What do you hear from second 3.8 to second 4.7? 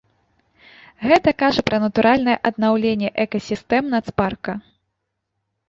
нацпарка.